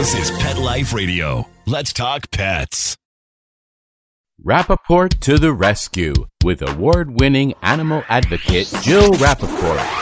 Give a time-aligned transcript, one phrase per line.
[0.00, 1.46] This is Pet Life Radio.
[1.66, 2.96] Let's talk pets.
[4.42, 9.99] Rappaport to the rescue with award winning animal advocate Jill Rappaport.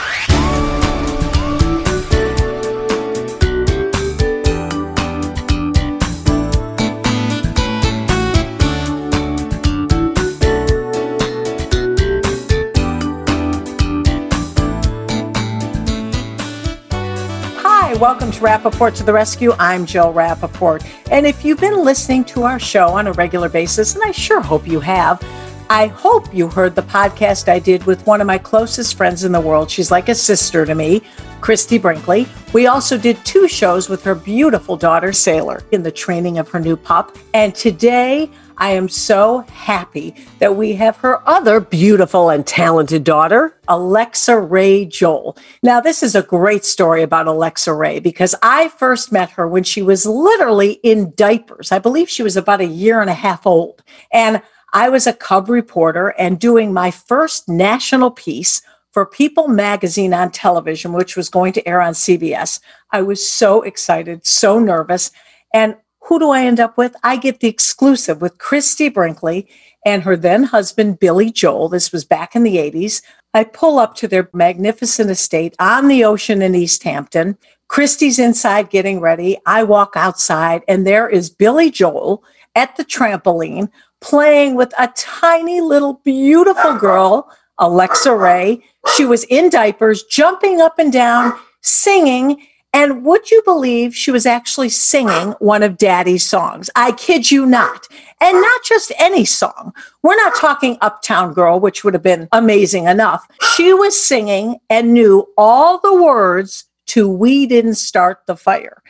[17.99, 19.51] Welcome to Rappaport to the Rescue.
[19.59, 20.87] I'm Jill Rappaport.
[21.11, 24.39] And if you've been listening to our show on a regular basis, and I sure
[24.39, 25.21] hope you have,
[25.69, 29.33] I hope you heard the podcast I did with one of my closest friends in
[29.33, 29.69] the world.
[29.69, 31.01] She's like a sister to me,
[31.41, 32.25] Christie Brinkley.
[32.53, 36.59] We also did two shows with her beautiful daughter, Sailor, in the training of her
[36.61, 37.17] new pup.
[37.33, 43.55] And today, I am so happy that we have her other beautiful and talented daughter,
[43.69, 45.37] Alexa Ray Joel.
[45.63, 49.63] Now, this is a great story about Alexa Ray because I first met her when
[49.63, 51.71] she was literally in diapers.
[51.71, 53.81] I believe she was about a year and a half old.
[54.11, 54.41] And
[54.73, 60.31] I was a cub reporter and doing my first national piece for People magazine on
[60.31, 62.59] television, which was going to air on CBS.
[62.91, 65.11] I was so excited, so nervous.
[65.53, 65.77] And
[66.09, 66.95] who do I end up with?
[67.03, 69.47] I get the exclusive with Christie Brinkley
[69.85, 71.69] and her then husband, Billy Joel.
[71.69, 73.03] This was back in the 80s.
[73.35, 77.37] I pull up to their magnificent estate on the ocean in East Hampton.
[77.67, 79.37] Christie's inside getting ready.
[79.45, 82.23] I walk outside, and there is Billy Joel
[82.55, 83.69] at the trampoline
[84.01, 88.63] playing with a tiny little beautiful girl, Alexa Ray.
[88.95, 92.47] She was in diapers, jumping up and down, singing.
[92.71, 96.69] And would you believe she was actually singing one of Daddy's songs?
[96.75, 97.87] I kid you not.
[98.21, 99.73] And not just any song.
[100.03, 103.25] We're not talking Uptown Girl, which would have been amazing enough.
[103.55, 108.83] She was singing and knew all the words to We Didn't Start the Fire.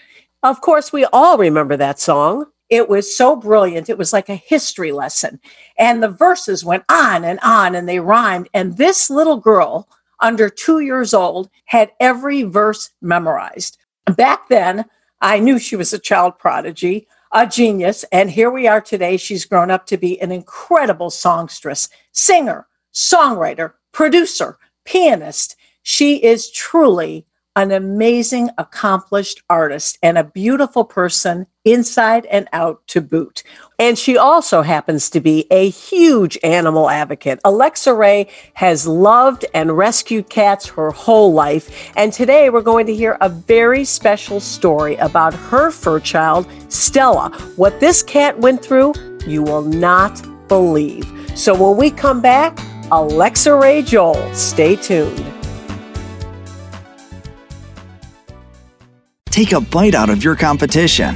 [0.43, 2.45] Of course, we all remember that song.
[2.69, 3.89] It was so brilliant.
[3.89, 5.39] It was like a history lesson.
[5.77, 8.49] And the verses went on and on and they rhymed.
[8.53, 9.87] And this little girl,
[10.21, 13.77] under two years old, had every verse memorized.
[14.15, 14.85] Back then,
[15.21, 19.17] I knew she was a child prodigy, a genius, and here we are today.
[19.17, 25.55] She's grown up to be an incredible songstress, singer, songwriter, producer, pianist.
[25.83, 33.01] She is truly an amazing, accomplished artist and a beautiful person inside and out to
[33.01, 33.43] boot.
[33.77, 37.39] And she also happens to be a huge animal advocate.
[37.43, 41.91] Alexa Ray has loved and rescued cats her whole life.
[41.95, 47.29] And today we're going to hear a very special story about her fur child, Stella.
[47.55, 48.93] What this cat went through,
[49.27, 51.05] you will not believe.
[51.35, 52.57] So when we come back,
[52.91, 55.38] Alexa Ray Joel, stay tuned.
[59.39, 61.15] Take a bite out of your competition.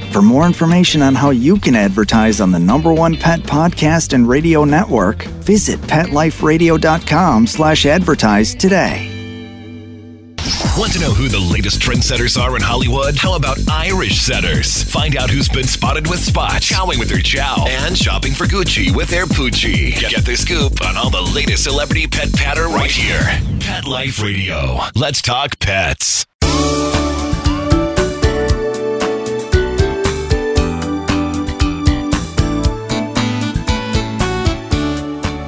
[0.11, 4.27] For more information on how you can advertise on the number one pet podcast and
[4.27, 9.07] radio network, visit PetLifeRadio.com slash advertise today.
[10.77, 13.15] Want to know who the latest trendsetters are in Hollywood?
[13.15, 14.83] How about Irish setters?
[14.83, 18.93] Find out who's been spotted with Spot, chowing with their chow, and shopping for Gucci
[18.95, 19.97] with their Poochie.
[20.09, 23.21] Get the scoop on all the latest celebrity pet patter right here.
[23.59, 24.79] Pet Life Radio.
[24.95, 26.25] Let's talk pets.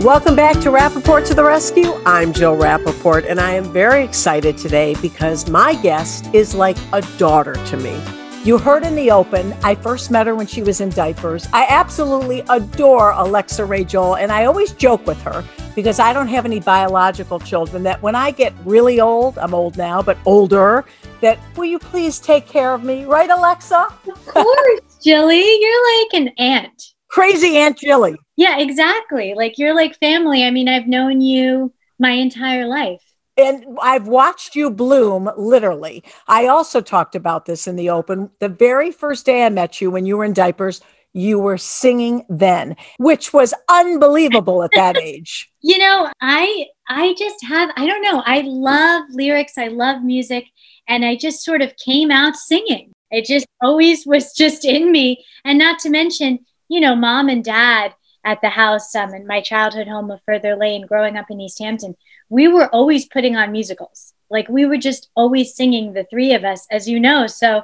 [0.04, 1.94] Welcome back to Rappaport to the Rescue.
[2.06, 7.02] I'm Jill Rappaport, and I am very excited today because my guest is like a
[7.18, 7.98] daughter to me.
[8.44, 11.48] You heard in the open, I first met her when she was in diapers.
[11.54, 15.42] I absolutely adore Alexa Ray Joel, and I always joke with her
[15.74, 19.78] because I don't have any biological children that when I get really old, I'm old
[19.78, 20.84] now, but older,
[21.22, 23.88] that will you please take care of me, right, Alexa?
[24.06, 25.40] Of course, Jilly.
[25.62, 26.93] You're like an aunt.
[27.14, 28.16] Crazy Aunt Jilly.
[28.38, 29.36] Yeah, exactly.
[29.36, 30.44] Like you're like family.
[30.44, 33.04] I mean, I've known you my entire life.
[33.38, 36.04] And I've watched you bloom literally.
[36.28, 38.32] I also talked about this in the open.
[38.40, 40.82] The very first day I met you when you were in diapers,
[41.14, 45.52] you were singing then, which was unbelievable at that age.
[45.62, 50.46] You know, I I just have I don't know, I love lyrics, I love music,
[50.88, 55.24] and I just sort of came out singing It just always was just in me.
[55.46, 56.40] And not to mention,
[56.74, 57.94] you know, mom and dad
[58.26, 61.60] at the house um, in my childhood home of Further Lane, growing up in East
[61.60, 61.96] Hampton,
[62.30, 64.14] we were always putting on musicals.
[64.32, 67.28] Like we were just always singing, the three of us, as you know.
[67.28, 67.62] So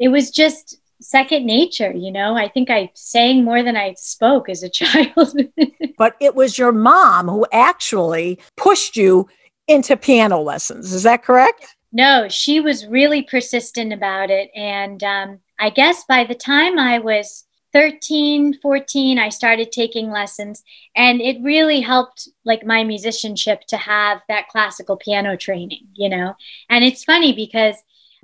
[0.00, 2.34] it was just second nature, you know.
[2.34, 5.36] I think I sang more than I spoke as a child.
[5.96, 9.28] but it was your mom who actually pushed you
[9.68, 10.92] into piano lessons.
[10.92, 11.76] Is that correct?
[11.92, 14.50] No, she was really persistent about it.
[14.56, 20.62] And um, I guess by the time I was 13 14 i started taking lessons
[20.96, 26.34] and it really helped like my musicianship to have that classical piano training you know?
[26.68, 27.76] And it's funny because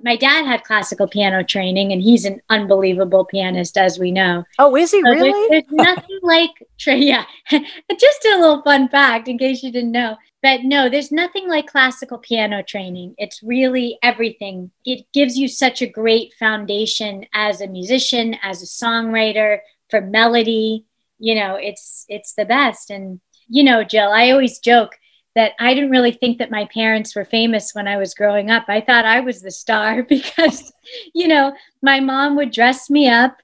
[0.03, 4.77] my dad had classical piano training and he's an unbelievable pianist as we know oh
[4.77, 9.29] is he so really there's, there's nothing like tra- yeah just a little fun fact
[9.29, 10.17] in case you didn't know
[10.47, 13.17] but no, there's nothing like classical piano training.
[13.19, 14.71] It's really everything.
[14.85, 19.59] It gives you such a great foundation as a musician, as a songwriter,
[19.91, 20.85] for melody.
[21.19, 22.91] You know, it's it's the best.
[22.91, 24.97] And you know, Jill, I always joke
[25.37, 28.65] that I didn't really think that my parents were famous when I was growing up.
[28.69, 30.73] I thought I was the star because,
[31.15, 33.37] you know, my mom would dress me up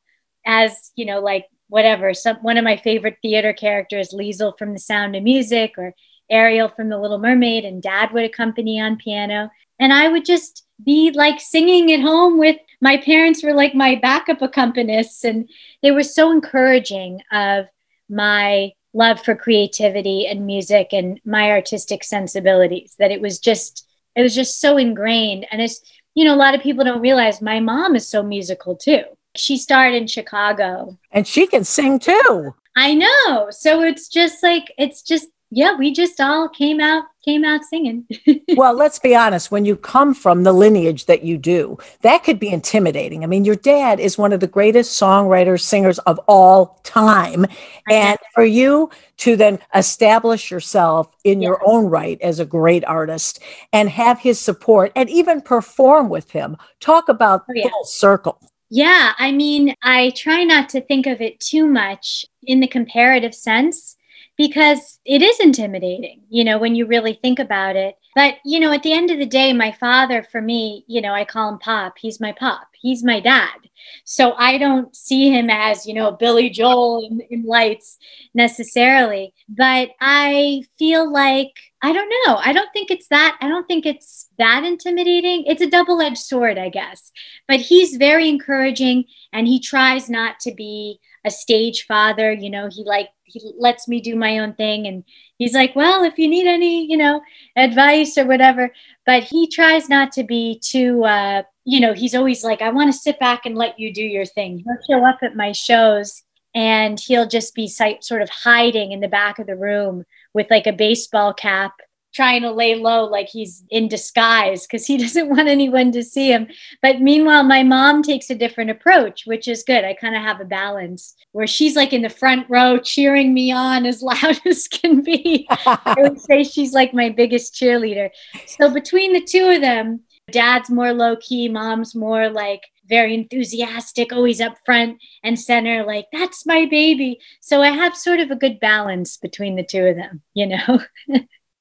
[0.44, 4.80] as, you know, like whatever, some one of my favorite theater characters, Liesl from The
[4.80, 5.94] Sound of Music, or
[6.30, 9.50] Ariel from The Little Mermaid, and dad would accompany on piano.
[9.78, 13.96] And I would just be like singing at home with my parents were like my
[13.96, 15.48] backup accompanists and
[15.82, 17.66] they were so encouraging of
[18.08, 24.22] my love for creativity and music and my artistic sensibilities that it was just it
[24.22, 25.46] was just so ingrained.
[25.50, 25.80] And it's
[26.14, 29.02] you know a lot of people don't realize my mom is so musical too.
[29.34, 30.98] She starred in chicago.
[31.10, 32.54] And she can sing too.
[32.76, 33.48] I know.
[33.50, 38.06] So it's just like it's just yeah, we just all came out came out singing.
[38.56, 42.40] well, let's be honest, when you come from the lineage that you do, that could
[42.40, 43.22] be intimidating.
[43.22, 47.46] I mean, your dad is one of the greatest songwriters, singers of all time.
[47.90, 51.48] And for you to then establish yourself in yeah.
[51.48, 53.40] your own right as a great artist
[53.74, 56.56] and have his support and even perform with him.
[56.80, 57.68] Talk about oh, yeah.
[57.68, 58.38] full circle.
[58.70, 63.34] Yeah, I mean, I try not to think of it too much in the comparative
[63.34, 63.96] sense
[64.36, 67.96] because it is intimidating, you know, when you really think about it.
[68.14, 71.12] But, you know, at the end of the day, my father, for me, you know,
[71.12, 71.94] I call him Pop.
[71.98, 72.68] He's my Pop.
[72.80, 73.56] He's my dad.
[74.04, 77.98] So I don't see him as, you know, Billy Joel in, in lights
[78.34, 79.32] necessarily.
[79.48, 81.52] But I feel like,
[81.84, 82.36] I don't know.
[82.36, 83.36] I don't think it's that.
[83.40, 85.44] I don't think it's that intimidating.
[85.46, 87.10] It's a double edged sword, I guess.
[87.48, 92.32] But he's very encouraging and he tries not to be a stage father.
[92.32, 95.04] You know, he like he lets me do my own thing and
[95.38, 97.20] he's like well if you need any you know
[97.56, 98.70] advice or whatever
[99.06, 102.92] but he tries not to be too uh you know he's always like i want
[102.92, 106.22] to sit back and let you do your thing he'll show up at my shows
[106.54, 110.66] and he'll just be sort of hiding in the back of the room with like
[110.66, 111.72] a baseball cap
[112.14, 116.30] trying to lay low like he's in disguise because he doesn't want anyone to see
[116.30, 116.46] him.
[116.80, 119.84] But meanwhile, my mom takes a different approach, which is good.
[119.84, 123.52] I kind of have a balance where she's like in the front row cheering me
[123.52, 125.46] on as loud as can be.
[125.50, 128.10] I would say she's like my biggest cheerleader.
[128.46, 130.00] So between the two of them,
[130.30, 132.62] dad's more low key, mom's more like
[132.92, 137.18] very enthusiastic, always up front and center, like, that's my baby.
[137.40, 140.80] So I have sort of a good balance between the two of them, you know?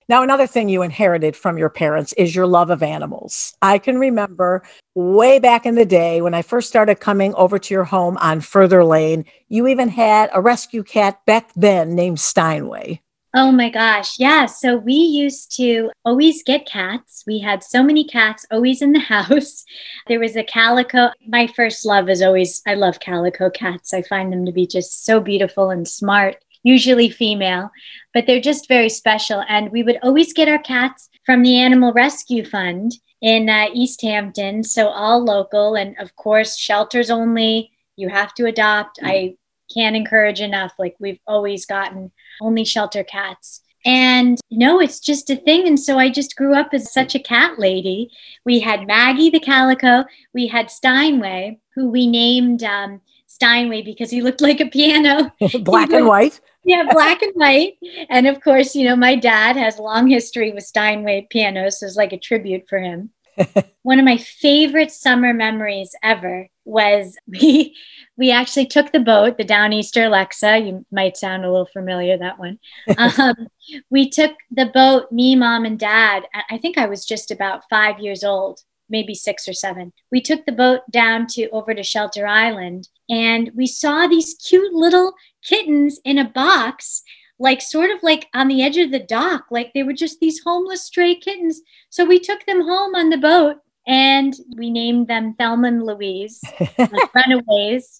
[0.09, 3.55] Now, another thing you inherited from your parents is your love of animals.
[3.61, 4.61] I can remember
[4.93, 8.41] way back in the day when I first started coming over to your home on
[8.41, 12.99] Further Lane, you even had a rescue cat back then named Steinway.
[13.33, 14.19] Oh my gosh.
[14.19, 14.45] Yeah.
[14.45, 17.23] So we used to always get cats.
[17.25, 19.63] We had so many cats always in the house.
[20.07, 21.11] There was a calico.
[21.27, 23.93] My first love is always, I love calico cats.
[23.93, 27.71] I find them to be just so beautiful and smart usually female,
[28.13, 29.43] but they're just very special.
[29.47, 34.01] And we would always get our cats from the Animal Rescue Fund in uh, East
[34.01, 37.71] Hampton, so all local, and of course, shelters only.
[37.95, 38.99] You have to adopt.
[39.03, 39.35] I
[39.73, 40.73] can't encourage enough.
[40.77, 42.11] Like we've always gotten
[42.41, 43.61] only shelter cats.
[43.83, 45.67] And no, it's just a thing.
[45.67, 48.11] And so I just grew up as such a cat lady.
[48.45, 54.21] We had Maggie the calico, we had Steinway, who we named um, Steinway because he
[54.21, 55.31] looked like a piano.
[55.63, 57.77] Black and white yeah, black and white.
[58.09, 61.85] And of course, you know, my dad has a long history with Steinway pianos, so
[61.85, 63.11] it's like a tribute for him.
[63.81, 67.75] One of my favorite summer memories ever was we
[68.17, 70.59] we actually took the boat, the Downeaster Alexa.
[70.59, 72.59] You might sound a little familiar that one.
[72.97, 73.47] Um,
[73.89, 76.23] we took the boat, me, mom, and dad.
[76.49, 78.61] I think I was just about five years old.
[78.89, 79.93] maybe six or seven.
[80.11, 84.73] We took the boat down to over to Shelter Island and we saw these cute
[84.73, 85.13] little
[85.43, 87.03] kittens in a box
[87.39, 90.41] like sort of like on the edge of the dock like they were just these
[90.45, 93.57] homeless stray kittens so we took them home on the boat
[93.87, 96.39] and we named them Thelma and Louise,
[96.77, 97.99] like runaways.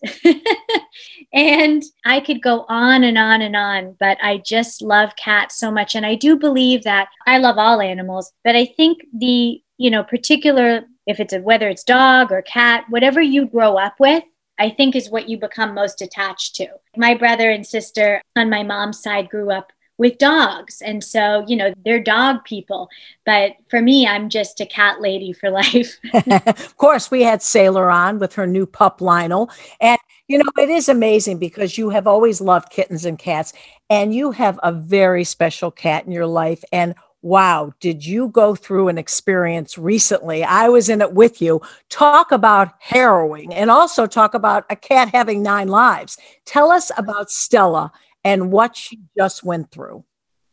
[1.34, 5.72] and I could go on and on and on, but I just love cats so
[5.72, 5.96] much.
[5.96, 10.04] And I do believe that I love all animals, but I think the, you know,
[10.04, 14.24] particular, if it's a, whether it's dog or cat, whatever you grow up with,
[14.60, 16.68] I think is what you become most attached to.
[16.96, 20.82] My brother and sister on my mom's side grew up with dogs.
[20.82, 22.90] And so, you know, they're dog people.
[23.26, 26.00] But for me, I'm just a cat lady for life.
[26.48, 29.50] of course, we had Sailor on with her new pup, Lionel.
[29.80, 33.54] And, you know, it is amazing because you have always loved kittens and cats,
[33.90, 36.64] and you have a very special cat in your life.
[36.72, 40.44] And wow, did you go through an experience recently?
[40.44, 41.62] I was in it with you.
[41.90, 46.18] Talk about harrowing and also talk about a cat having nine lives.
[46.46, 47.92] Tell us about Stella
[48.24, 50.04] and what she just went through.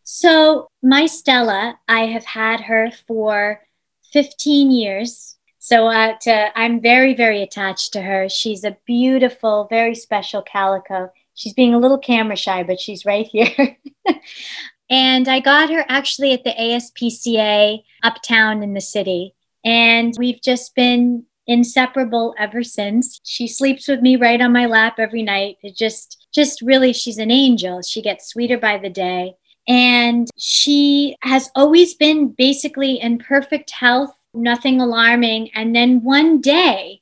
[0.05, 3.61] So, my Stella, I have had her for
[4.13, 5.37] 15 years.
[5.59, 6.15] So, uh,
[6.57, 8.29] I'm very, very attached to her.
[8.29, 11.13] She's a beautiful, very special calico.
[11.35, 13.77] She's being a little camera shy, but she's right here.
[14.91, 19.35] and I got her actually at the ASPCA uptown in the city.
[19.63, 23.21] And we've just been inseparable ever since.
[23.25, 25.57] She sleeps with me right on my lap every night.
[25.63, 27.83] It just just really, she's an angel.
[27.83, 29.37] She gets sweeter by the day.
[29.67, 35.51] And she has always been basically in perfect health, nothing alarming.
[35.55, 37.01] And then one day,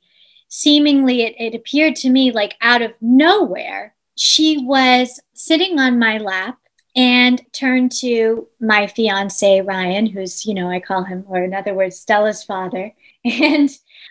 [0.49, 6.17] seemingly, it, it appeared to me like out of nowhere, she was sitting on my
[6.17, 6.57] lap
[6.97, 11.75] and turned to my fiance Ryan, who's you know I call him, or in other
[11.75, 12.93] words, Stella's father,
[13.23, 13.69] and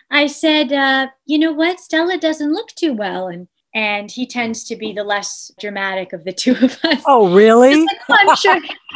[0.09, 4.63] I said, uh, you know what, Stella doesn't look too well, and and he tends
[4.63, 7.03] to be the less dramatic of the two of us.
[7.05, 7.85] Oh, really?
[8.09, 8.59] I'm sure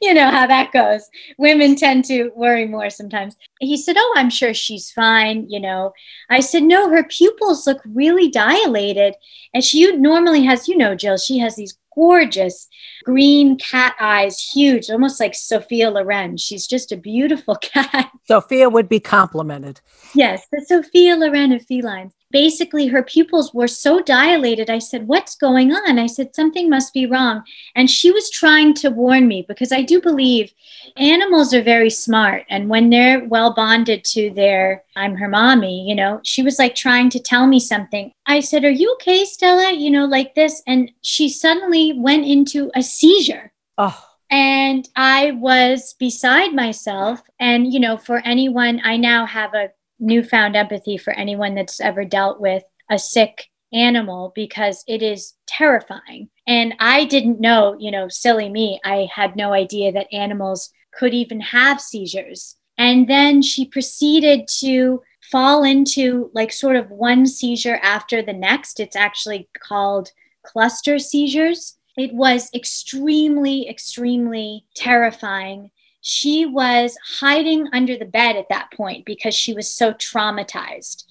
[0.00, 1.02] you know how that goes.
[1.36, 3.36] Women tend to worry more sometimes.
[3.58, 5.50] He said, Oh, I'm sure she's fine.
[5.50, 5.92] You know,
[6.30, 9.16] I said, No, her pupils look really dilated.
[9.52, 12.68] And she normally has, you know, Jill, she has these gorgeous
[13.02, 16.36] green cat eyes, huge, almost like Sophia Loren.
[16.36, 18.12] She's just a beautiful cat.
[18.28, 19.80] Sophia would be complimented.
[20.14, 24.70] Yes, the Sophia Loren of felines basically her pupils were so dilated.
[24.70, 25.98] I said, What's going on?
[25.98, 27.42] I said, Something must be wrong.
[27.74, 30.52] And she was trying to warn me because I do believe
[30.96, 32.44] animals are very smart.
[32.48, 36.74] And when they're well bonded to their, I'm her mommy, you know, she was like
[36.74, 38.12] trying to tell me something.
[38.26, 39.72] I said, Are you okay, Stella?
[39.72, 40.62] You know, like this.
[40.66, 43.52] And she suddenly went into a seizure.
[43.78, 44.06] Oh.
[44.30, 47.22] And I was beside myself.
[47.40, 52.04] And, you know, for anyone, I now have a newfound empathy for anyone that's ever
[52.04, 56.28] dealt with a sick animal because it is terrifying.
[56.46, 61.14] And I didn't know, you know, silly me, I had no idea that animals could
[61.14, 62.56] even have seizures.
[62.76, 68.80] And then she proceeded to fall into like sort of one seizure after the next.
[68.80, 70.10] It's actually called
[70.42, 71.76] cluster seizures.
[71.96, 79.34] It was extremely, extremely terrifying she was hiding under the bed at that point because
[79.34, 81.04] she was so traumatized.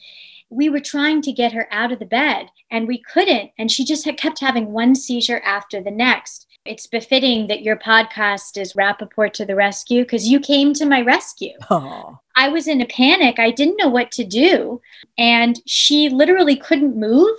[0.50, 3.52] We were trying to get her out of the bed and we couldn't.
[3.58, 6.48] And she just had kept having one seizure after the next.
[6.66, 11.02] It's befitting that your podcast is Rappaport to the rescue because you came to my
[11.02, 11.54] rescue.
[11.70, 12.20] Aww.
[12.36, 13.40] I was in a panic.
[13.40, 14.82] I didn't know what to do.
[15.18, 17.38] And she literally couldn't move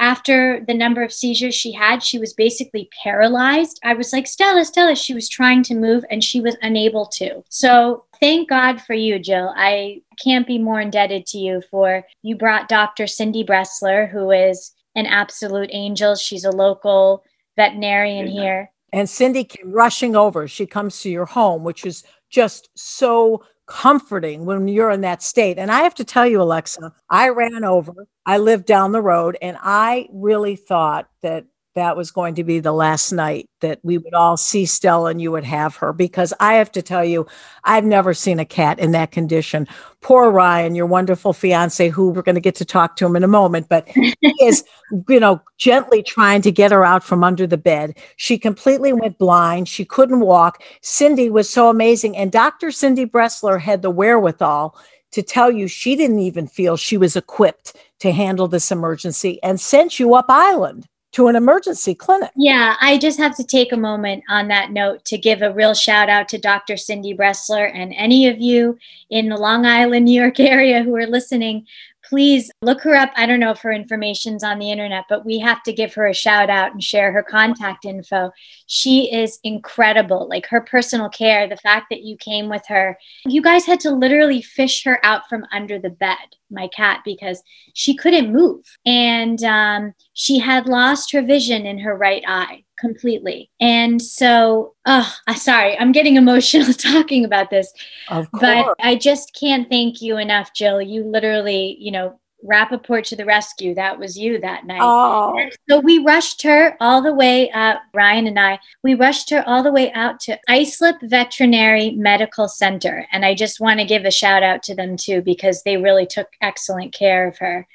[0.00, 3.78] after the number of seizures she had, she was basically paralyzed.
[3.84, 7.44] I was like, Stella, Stella, she was trying to move and she was unable to.
[7.50, 9.52] So thank God for you, Jill.
[9.54, 13.06] I can't be more indebted to you for you brought Dr.
[13.06, 16.14] Cindy Bressler, who is an absolute angel.
[16.14, 17.22] She's a local
[17.56, 18.72] veterinarian here.
[18.94, 20.48] And Cindy came rushing over.
[20.48, 25.56] She comes to your home, which is just so comforting when you're in that state.
[25.56, 29.38] And I have to tell you, Alexa, I ran over, I lived down the road,
[29.40, 33.96] and I really thought that that was going to be the last night that we
[33.96, 37.26] would all see Stella and you would have her because I have to tell you,
[37.64, 39.68] I've never seen a cat in that condition.
[40.00, 43.22] Poor Ryan, your wonderful fiance, who we're going to get to talk to him in
[43.22, 44.64] a moment, but he is,
[45.08, 47.96] you know, gently trying to get her out from under the bed.
[48.16, 49.68] She completely went blind.
[49.68, 50.62] She couldn't walk.
[50.82, 52.16] Cindy was so amazing.
[52.16, 52.72] And Dr.
[52.72, 54.76] Cindy Bressler had the wherewithal
[55.12, 59.60] to tell you she didn't even feel she was equipped to handle this emergency and
[59.60, 60.86] sent you up island.
[61.12, 62.30] To an emergency clinic.
[62.36, 65.74] Yeah, I just have to take a moment on that note to give a real
[65.74, 66.76] shout out to Dr.
[66.76, 68.78] Cindy Bressler and any of you
[69.10, 71.66] in the Long Island, New York area who are listening
[72.10, 73.12] please look her up.
[73.14, 76.08] I don't know if her information's on the internet, but we have to give her
[76.08, 78.32] a shout out and share her contact info.
[78.66, 80.28] She is incredible.
[80.28, 83.92] Like her personal care, the fact that you came with her, you guys had to
[83.92, 86.16] literally fish her out from under the bed,
[86.50, 88.64] my cat, because she couldn't move.
[88.84, 93.50] And um, she had lost her vision in her right eye completely.
[93.60, 97.72] And so, oh, sorry, I'm getting emotional talking about this.
[98.08, 98.40] Of course.
[98.40, 100.80] But I just can't thank you enough, Jill.
[100.80, 103.74] You literally, you know, Rappaport to the rescue.
[103.74, 104.80] That was you that night.
[104.82, 105.38] Oh.
[105.68, 109.62] So we rushed her all the way up, Ryan and I, we rushed her all
[109.62, 113.06] the way out to Islip Veterinary Medical Center.
[113.12, 116.06] And I just want to give a shout out to them too, because they really
[116.06, 117.66] took excellent care of her.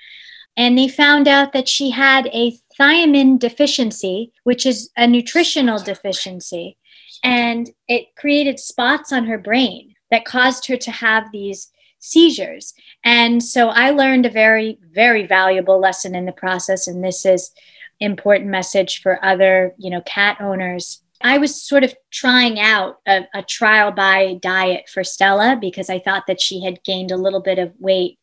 [0.57, 6.77] And they found out that she had a thiamine deficiency, which is a nutritional deficiency.
[7.23, 12.73] And it created spots on her brain that caused her to have these seizures.
[13.03, 16.87] And so I learned a very, very valuable lesson in the process.
[16.87, 17.51] And this is
[17.99, 21.01] important message for other, you know, cat owners.
[21.21, 25.99] I was sort of trying out a, a trial by diet for Stella because I
[25.99, 28.19] thought that she had gained a little bit of weight.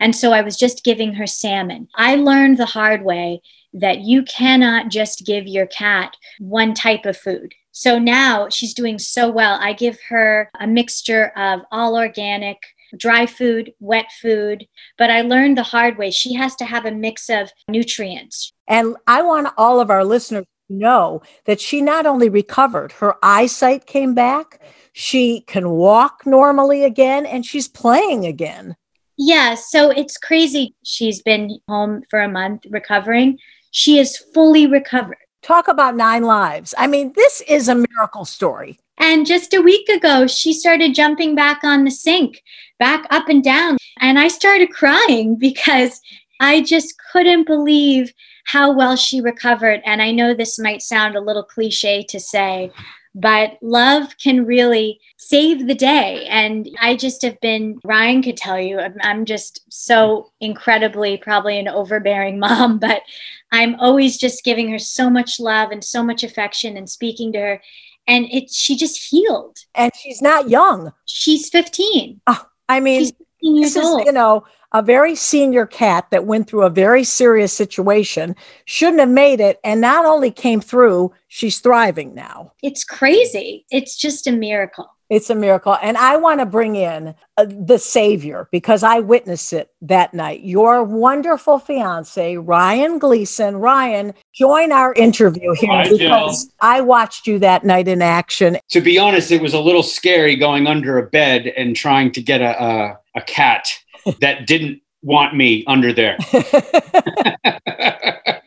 [0.00, 1.88] And so I was just giving her salmon.
[1.94, 3.40] I learned the hard way
[3.72, 7.54] that you cannot just give your cat one type of food.
[7.72, 9.58] So now she's doing so well.
[9.60, 12.56] I give her a mixture of all organic,
[12.96, 14.66] dry food, wet food.
[14.96, 16.10] But I learned the hard way.
[16.10, 18.52] She has to have a mix of nutrients.
[18.66, 23.16] And I want all of our listeners to know that she not only recovered, her
[23.22, 24.60] eyesight came back,
[24.94, 28.76] she can walk normally again, and she's playing again.
[29.18, 30.74] Yeah, so it's crazy.
[30.84, 33.38] She's been home for a month recovering.
[33.70, 35.18] She is fully recovered.
[35.42, 36.74] Talk about nine lives.
[36.76, 38.78] I mean, this is a miracle story.
[38.98, 42.42] And just a week ago, she started jumping back on the sink,
[42.78, 43.76] back up and down.
[44.00, 46.00] And I started crying because
[46.40, 48.12] I just couldn't believe
[48.46, 49.80] how well she recovered.
[49.84, 52.70] And I know this might sound a little cliche to say,
[53.16, 56.26] but love can really save the day.
[56.26, 61.66] And I just have been, Ryan could tell you, I'm just so incredibly probably an
[61.66, 63.02] overbearing mom, but
[63.50, 67.40] I'm always just giving her so much love and so much affection and speaking to
[67.40, 67.62] her.
[68.06, 69.56] And it, she just healed.
[69.74, 70.92] And she's not young.
[71.06, 72.20] She's 15.
[72.26, 74.04] Oh, I mean, She's 15 years this is, old.
[74.04, 79.08] you know, a very senior cat that went through a very serious situation shouldn't have
[79.08, 83.64] made it and not only came through she's thriving now It's crazy.
[83.70, 84.95] It's just a miracle.
[85.08, 85.76] It's a miracle.
[85.82, 90.42] And i want to bring in uh, the savior because i witnessed it that night.
[90.42, 93.56] Your wonderful fiance ryan gleason.
[93.56, 95.98] Ryan join our interview here Hi, Jill.
[95.98, 98.58] because i watched you that night in action.
[98.70, 102.22] To be honest, it was a little scary going under a bed and trying to
[102.22, 103.68] get a a, a cat
[104.20, 106.16] that didn't want me under there.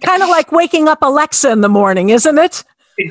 [0.03, 2.63] kind of like waking up alexa in the morning isn't it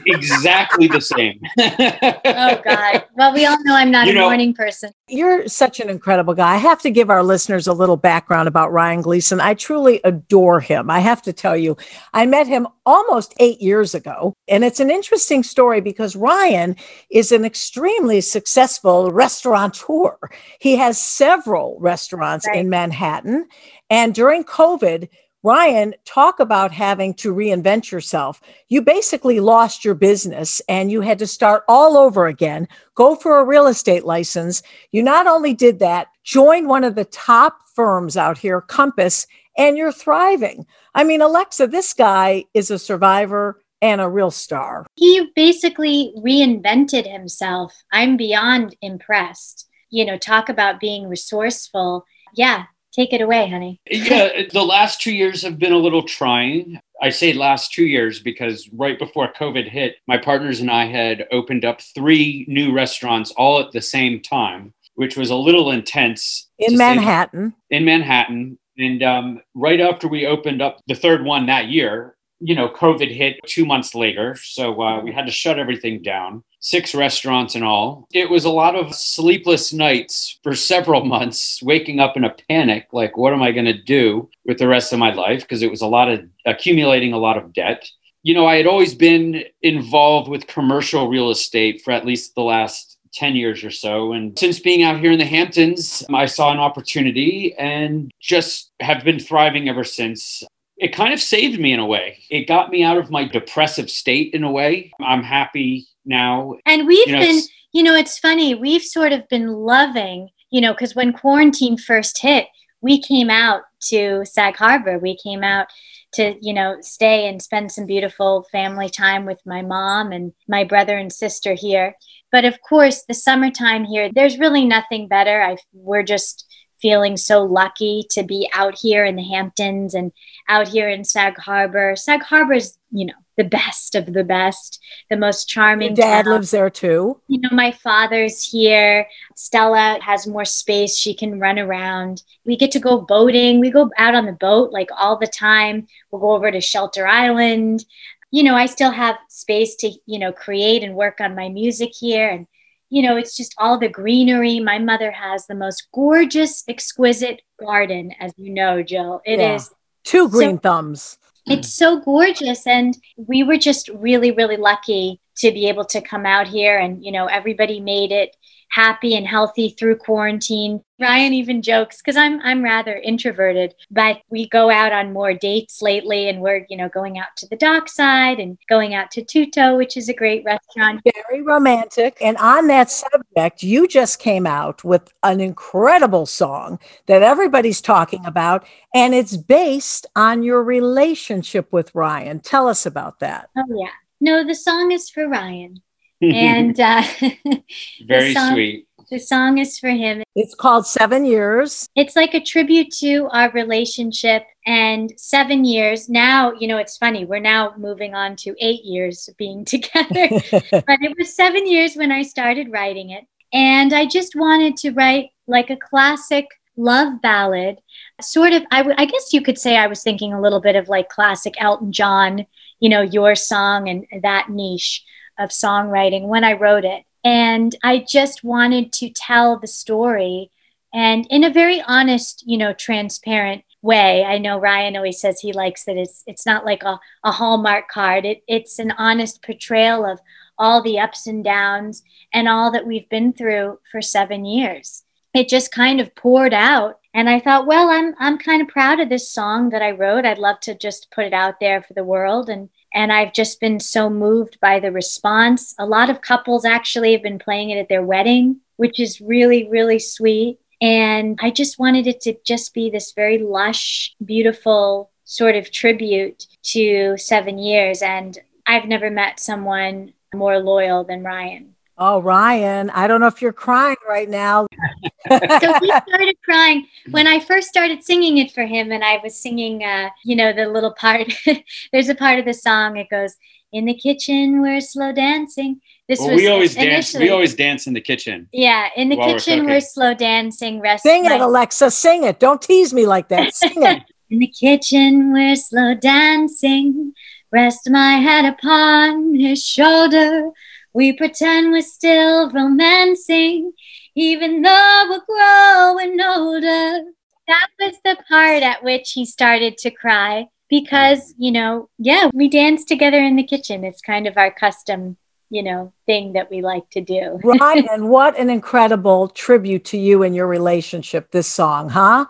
[0.07, 1.41] exactly the same.
[1.59, 3.05] Oh, God.
[3.17, 4.93] Well, we all know I'm not You a know- morning person.
[5.09, 6.55] You're such an incredible guy.
[6.55, 9.41] I have to give our listeners a little background about Ryan Gleason.
[9.41, 10.91] I truly adore him.
[10.91, 11.77] I have to tell you,
[12.13, 14.35] I met him almost eight years ago.
[14.49, 16.77] And it's an interesting story because Ryan
[17.11, 20.17] is an extremely successful restaurateur.
[20.61, 22.59] He has several restaurants Right.
[22.59, 23.47] in Manhattan.
[23.91, 25.09] And during COVID,
[25.45, 28.41] Ryan, talk about having to reinvent yourself.
[28.69, 33.39] You basically lost your business and you had to start all over again, go for
[33.39, 34.63] a real estate license.
[34.91, 39.77] You not only did that, join one of the top firms out here, Compass, and
[39.77, 40.67] you're thriving.
[40.95, 44.87] I mean, Alexa, this guy is a survivor and a real star.
[44.97, 47.75] He basically reinvented himself.
[47.93, 49.69] I'm beyond impressed.
[49.91, 52.05] You know, talk about being resourceful.
[52.35, 52.65] Yeah,
[52.99, 53.81] take it away, honey.
[53.91, 56.81] yeah, the last two years have been a little trying.
[57.01, 61.27] I say last two years because right before COVID hit, my partners and I had
[61.31, 66.49] opened up three new restaurants all at the same time, which was a little intense.
[66.61, 67.55] to In say- Manhattan.
[67.71, 68.59] in Manhattan.
[68.81, 73.15] And um, right after we opened up the third one that year, you know, COVID
[73.15, 74.37] hit two months later.
[74.37, 78.07] So uh, we had to shut everything down, six restaurants and all.
[78.13, 82.89] It was a lot of sleepless nights for several months, waking up in a panic
[82.93, 85.43] like, what am I going to do with the rest of my life?
[85.43, 87.89] Because it was a lot of accumulating a lot of debt.
[88.23, 92.43] You know, I had always been involved with commercial real estate for at least the
[92.43, 94.13] last 10 years or so.
[94.13, 99.05] And since being out here in the Hamptons, I saw an opportunity and just have
[99.05, 100.43] been thriving ever since.
[100.79, 102.19] It kind of saved me in a way.
[102.31, 104.93] It got me out of my depressive state in a way.
[105.01, 106.55] I'm happy now.
[106.67, 107.41] And we've You know, been,
[107.73, 112.21] you know, it's funny, we've sort of been loving, you know, because when quarantine first
[112.21, 112.47] hit,
[112.81, 114.99] we came out to Sag Harbor.
[114.99, 115.67] We came out
[116.15, 120.65] to, you know, stay and spend some beautiful family time with my mom and my
[120.65, 121.97] brother and sister here.
[122.31, 125.43] But of course, the summertime here, there's really nothing better.
[125.43, 126.45] I we're just
[126.81, 130.13] feeling so lucky to be out here in the Hamptons and
[130.49, 131.97] out here in Sag Harbor.
[131.97, 135.95] Sag Harbor is, you know, the best of the best, the most charming.
[135.95, 137.21] Your dad town lives there too.
[137.29, 139.07] you know, my father's here.
[139.37, 140.97] Stella has more space.
[140.97, 142.23] She can run around.
[142.45, 143.61] We get to go boating.
[143.61, 145.87] We go out on the boat like all the time.
[146.11, 147.85] We'll go over to Shelter Island.
[148.31, 151.93] You know, I still have space to, you know, create and work on my music
[151.99, 152.29] here.
[152.29, 152.47] And,
[152.91, 154.61] you know, it's just all the greenery.
[154.61, 159.21] My mother has the most gorgeous, exquisite garden, as you know, Jill.
[159.25, 159.75] It is Yeah.
[160.05, 161.19] Two green So- thumbs.
[161.47, 166.27] it's so gorgeous and we were just really really lucky to be able to come
[166.27, 168.37] out here and you know everybody made it
[168.71, 174.49] happy and healthy through quarantine ryan even jokes because i'm i'm rather introverted but we
[174.49, 178.39] go out on more dates lately and we're you know going out to the dockside
[178.39, 182.17] and going out to tuto which is a great restaurant Very romantic.
[182.21, 188.25] And on that subject, you just came out with an incredible song that everybody's talking
[188.27, 192.41] about, and it's based on your relationship with Ryan.
[192.41, 193.49] Tell us about that.
[193.57, 195.81] oh yeah no the song is for ryan
[196.21, 197.03] and uh,
[198.07, 198.87] very song- sweet.
[199.11, 200.23] the song is for him.
[200.35, 201.89] It's called Seven Years.
[201.95, 206.09] it's like a tribute to our relationship and seven years.
[206.09, 210.29] Now you know it's funny we're now moving on to eight years being together.
[210.71, 213.25] But it was seven years when i started writing it.
[213.53, 217.79] And i just wanted to write like a classic love ballad.
[218.21, 220.77] Sort of I would- I guess you could say i was thinking a little bit
[220.77, 222.47] of like classic elton john
[222.81, 225.03] you know your song and that niche
[225.39, 227.05] of songwriting when i wrote it.
[227.25, 230.51] And i just wanted to tell the story
[230.93, 234.25] and in a very honest you know transparent way.
[234.25, 237.89] I know ryan always says he likes that it's it's not like a, a hallmark
[237.89, 238.25] card.
[238.25, 240.21] It, it's an honest portrayal of
[240.59, 245.05] all the ups and downs and all that we've been through for seven years.
[245.35, 249.01] It just kind of poured out and i thought well i'm i'm kind of proud
[249.01, 250.25] of this song that i wrote.
[250.25, 253.61] I'd love to just put it out there for the world and and i've just
[253.61, 255.75] been so moved by the response.
[255.79, 259.69] A lot of couples actually have been playing it at their wedding which is really
[259.69, 260.59] really sweet.
[260.81, 266.47] And i just wanted it to just be this very lush beautiful sort of tribute
[266.63, 268.03] to seven years.
[268.03, 271.75] And i've never met someone more loyal than ryan.
[272.01, 274.69] Oh, Ryan, I don't know if you're crying right now.
[275.27, 275.39] so
[275.81, 279.83] he started crying when I first started singing it for him, and I was singing,
[279.85, 281.33] uh, you know, the little part.
[281.93, 282.97] There's a part of the song.
[282.97, 283.37] It goes,
[283.73, 287.15] "In the kitchen, we're slow dancing." This Well, was we always dance.
[287.15, 288.49] We always dance in the kitchen.
[288.53, 290.81] Yeah, in the while we're kitchen, we're, slow dancing.
[290.81, 291.91] Rest Sing it, Alexa.
[291.91, 292.41] Sing it.
[292.41, 293.55] Don't tease me like that.
[293.55, 294.03] Sing it.
[294.31, 297.15] In the kitchen, we're slow dancing.
[297.51, 300.51] Rest my head upon his shoulder.
[300.93, 303.73] We pretend we're still romancing,
[304.19, 307.05] even though we're growing older.
[307.47, 312.49] That was the part at which he started to cry because, you know, yeah, we
[312.49, 313.85] dance together in the kitchen.
[313.85, 315.17] It's kind of our custom,
[315.51, 317.39] you know, thing that we like to do.
[317.43, 322.27] Ryan, what an incredible tribute to you and your relationship, this song, huh?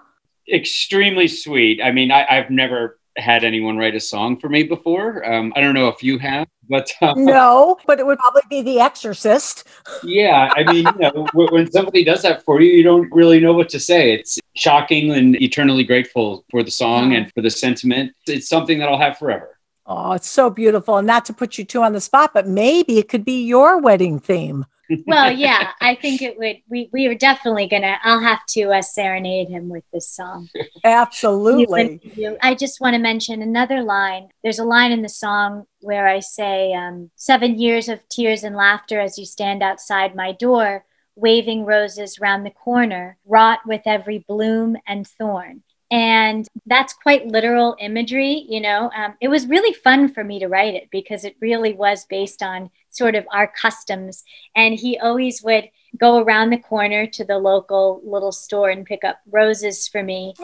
[0.52, 1.80] Extremely sweet.
[1.82, 5.28] I mean, I, I've never had anyone write a song for me before.
[5.28, 8.62] Um, I don't know if you have, but um, No, but it would probably be
[8.62, 9.64] The Exorcist.
[10.02, 13.52] yeah, I mean, you know, when somebody does that for you, you don't really know
[13.52, 14.12] what to say.
[14.12, 18.12] It's shocking and eternally grateful for the song and for the sentiment.
[18.26, 19.58] It's something that I'll have forever.
[19.86, 20.98] Oh, it's so beautiful.
[20.98, 23.78] And not to put you two on the spot, but maybe it could be your
[23.80, 24.66] wedding theme.
[25.06, 26.56] Well, yeah, I think it would.
[26.68, 30.48] We, we were definitely going to, I'll have to uh, serenade him with this song.
[30.84, 32.00] Absolutely.
[32.16, 34.28] You- I just want to mention another line.
[34.42, 38.56] There's a line in the song where I say, um, Seven years of tears and
[38.56, 40.84] laughter as you stand outside my door,
[41.16, 45.62] waving roses round the corner, wrought with every bloom and thorn.
[45.90, 48.90] And that's quite literal imagery, you know.
[48.94, 52.42] Um, it was really fun for me to write it because it really was based
[52.42, 54.24] on sort of our customs.
[54.54, 59.04] And he always would go around the corner to the local little store and pick
[59.04, 60.34] up roses for me.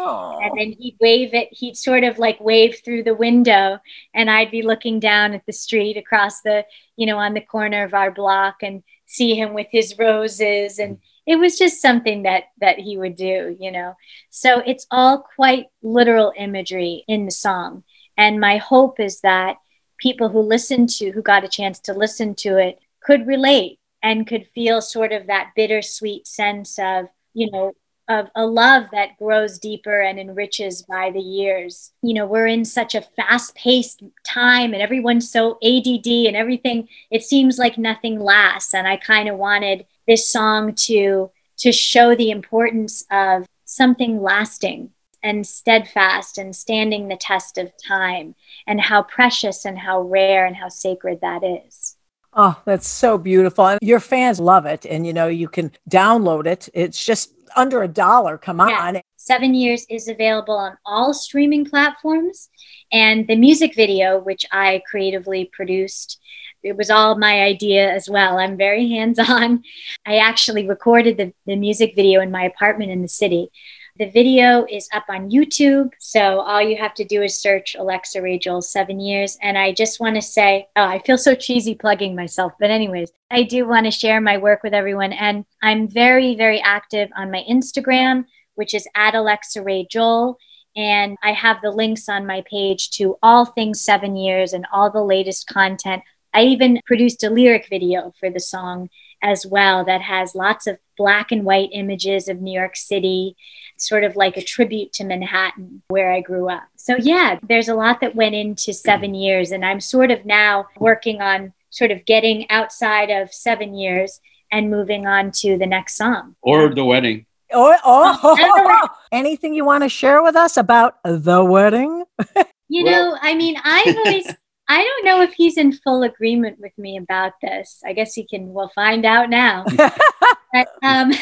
[0.43, 3.79] And then he'd wave it he'd sort of like wave through the window
[4.15, 6.65] and i'd be looking down at the street across the
[6.97, 10.79] you know on the corner of our block and see him with his roses.
[10.79, 13.95] And it was just something that that he would do you know.
[14.31, 17.85] So it's all quite literal imagery in the song.
[18.17, 19.57] And my hope is that
[20.05, 24.27] people who listened to, who got a chance to listen to it, could relate and
[24.27, 27.73] could feel sort of that bittersweet sense of, you know,
[28.07, 31.91] of a love that grows deeper and enriches by the years.
[32.03, 36.87] You know, we're in such a fast paced time and everyone's so ADD and everything,
[37.11, 38.75] it seems like nothing lasts.
[38.75, 44.91] And I kind of wanted this song to to show the importance of something lasting
[45.25, 48.35] and steadfast and standing the test of time
[48.67, 51.97] and how precious and how rare and how sacred that is.
[52.35, 53.67] Oh, that's so beautiful.
[53.67, 54.85] And your fans love it.
[54.85, 56.69] And, you know, you can download it.
[56.75, 58.37] It's just under a dollar.
[58.39, 58.95] Come on.
[58.95, 59.01] Yeah.
[59.17, 62.51] Seven Years is available on all streaming platforms.
[62.93, 66.21] And the music video, which I creatively produced,
[66.63, 68.39] it was all my idea as well.
[68.39, 69.63] I'm very hands on.
[70.05, 73.51] I actually recorded the, the music video in my apartment in the city.
[73.97, 75.93] The video is up on YouTube.
[76.01, 79.39] So all you have to do is search Alexa Ray Joel seven years.
[79.41, 82.55] And I just want to say, oh, I feel so cheesy plugging myself.
[82.59, 85.13] But, anyways, I do want to share my work with everyone.
[85.13, 88.25] And I'm very, very active on my Instagram,
[88.57, 90.39] which is at Alexa Ray Joel.
[90.75, 94.91] And I have the links on my page to all things seven years and all
[94.91, 96.03] the latest content.
[96.33, 98.91] I even produced a lyric video for the song
[99.23, 103.37] as well that has lots of black and white images of New York City,
[103.77, 106.65] sort of like a tribute to Manhattan, where I grew up.
[106.77, 109.51] So, yeah, there's a lot that went into seven years.
[109.51, 114.71] And I'm sort of now working on sort of getting outside of seven years and
[114.71, 116.37] moving on to the next song.
[116.43, 117.27] Or the wedding.
[117.53, 122.05] Oh, oh, oh, anything you want to share with us about the wedding?
[122.69, 124.27] you well, know, I mean, I've always
[124.69, 127.83] I don't know if he's in full agreement with me about this.
[127.85, 129.65] I guess he can, we'll find out now.
[129.77, 131.13] but, um,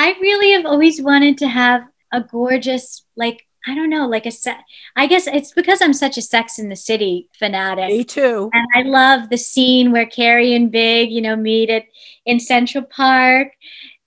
[0.00, 4.30] I really have always wanted to have a gorgeous, like, I don't know, like a
[4.30, 4.60] set.
[4.96, 7.88] I guess it's because I'm such a Sex in the City fanatic.
[7.88, 8.48] Me too.
[8.54, 11.84] And I love the scene where Carrie and Big, you know, meet at
[12.24, 13.48] in Central Park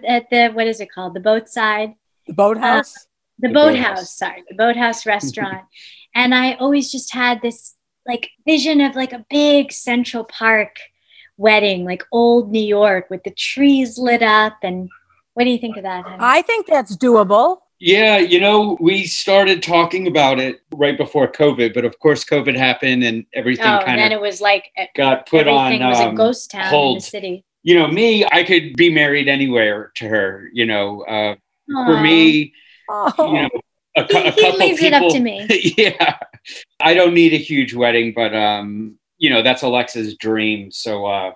[0.04, 1.14] at the what is it called?
[1.14, 1.94] The boatside.
[2.26, 2.98] The boathouse.
[2.98, 3.00] Uh,
[3.38, 4.00] the, the boathouse.
[4.00, 5.66] Boat sorry, the boathouse restaurant.
[6.16, 7.76] and I always just had this
[8.08, 10.76] like vision of like a big Central Park
[11.38, 14.58] wedding, like old New York with the trees lit up.
[14.64, 14.90] And
[15.34, 16.04] what do you think of that?
[16.04, 16.18] Honey?
[16.20, 17.60] I think that's doable.
[17.80, 22.56] Yeah, you know, we started talking about it right before COVID, but of course, COVID
[22.56, 24.12] happened and everything oh, kind of.
[24.12, 25.80] it was like got put on.
[25.80, 26.96] was um, a ghost town hold.
[26.96, 27.46] in the city.
[27.64, 30.50] You know, me, I could be married anywhere to her.
[30.54, 31.36] You know, uh,
[31.68, 32.54] for me,
[32.90, 33.14] oh.
[33.18, 33.50] you know,
[33.98, 35.74] a, a he, he leaves people, it up to me.
[35.78, 36.18] yeah,
[36.80, 40.72] I don't need a huge wedding, but um, you know that's Alexa's dream.
[40.72, 41.34] So uh,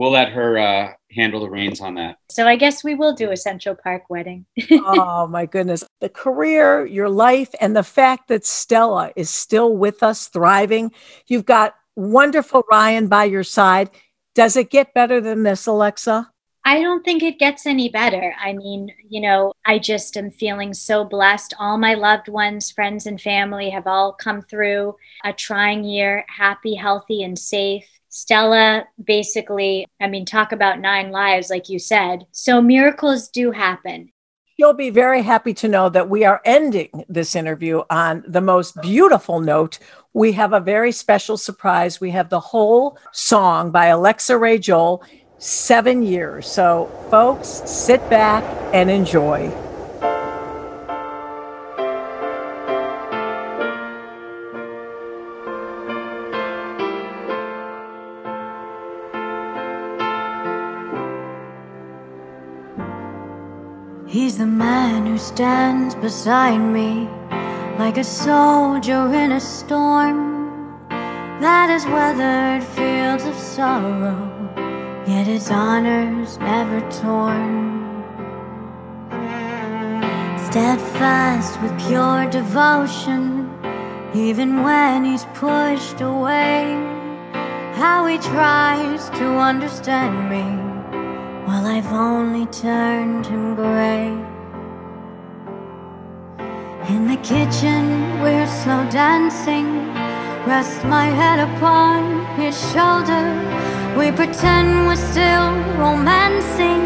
[0.00, 2.16] we'll let her uh, handle the reins on that.
[2.30, 4.46] So I guess we will do a Central Park wedding.
[4.70, 5.84] oh my goodness.
[6.00, 10.92] The career, your life, and the fact that Stella is still with us, thriving.
[11.26, 13.90] You've got wonderful Ryan by your side.
[14.34, 16.30] Does it get better than this, Alexa?
[16.64, 18.34] I don't think it gets any better.
[18.42, 21.52] I mean, you know, I just am feeling so blessed.
[21.58, 26.74] All my loved ones, friends, and family have all come through a trying year, happy,
[26.74, 27.99] healthy, and safe.
[28.10, 32.26] Stella basically, I mean, talk about nine lives, like you said.
[32.32, 34.12] So miracles do happen.
[34.56, 38.78] You'll be very happy to know that we are ending this interview on the most
[38.82, 39.78] beautiful note.
[40.12, 42.00] We have a very special surprise.
[42.00, 45.02] We have the whole song by Alexa Ray Joel
[45.38, 46.46] seven years.
[46.46, 48.44] So, folks, sit back
[48.74, 49.50] and enjoy.
[64.30, 67.08] He's the man who stands beside me
[67.80, 70.78] like a soldier in a storm
[71.40, 74.30] that has weathered fields of sorrow
[75.04, 77.82] yet his honor's never torn.
[80.46, 83.50] Steadfast with pure devotion,
[84.14, 86.78] even when he's pushed away.
[87.74, 90.69] How he tries to understand me
[91.60, 94.08] while I've only turned him gray.
[96.88, 99.66] In the kitchen, we're slow dancing.
[100.46, 103.24] Rest my head upon his shoulder
[103.98, 106.84] we pretend we're still romancing,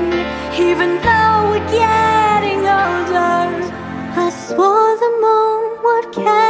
[0.59, 3.45] even though we're getting older.
[4.25, 6.44] I swore the moon would carry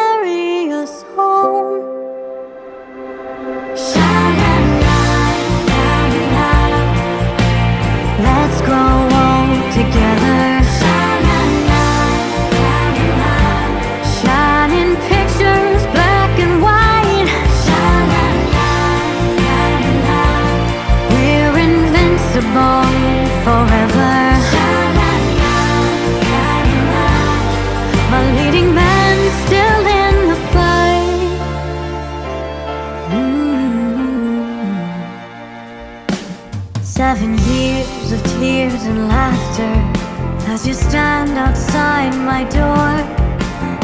[40.54, 42.94] As you stand outside my door,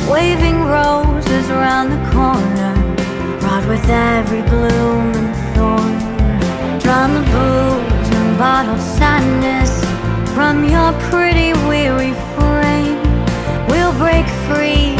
[0.09, 2.75] waving roses around the corner,
[3.41, 5.99] brought with every bloom and thorn.
[6.79, 9.83] Drown the booze and bottled sadness
[10.33, 13.03] from your pretty weary frame.
[13.67, 15.00] We'll break free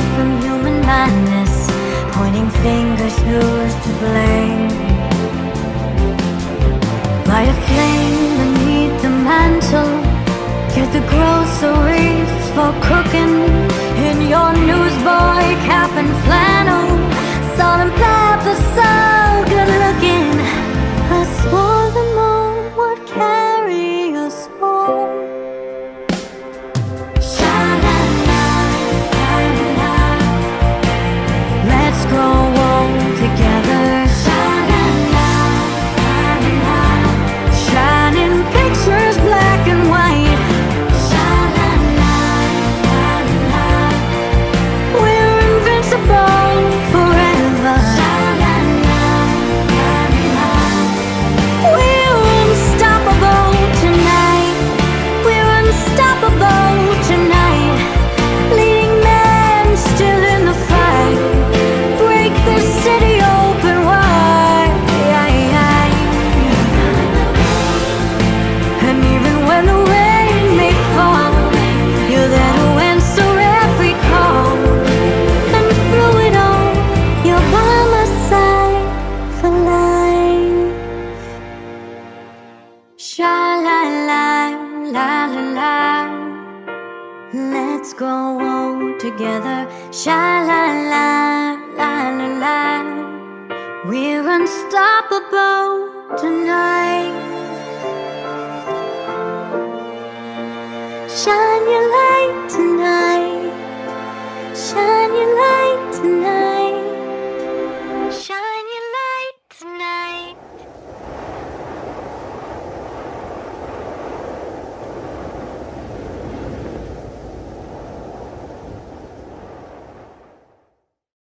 [12.79, 13.60] cooking.